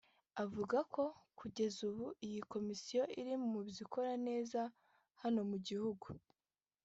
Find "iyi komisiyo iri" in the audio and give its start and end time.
2.25-3.33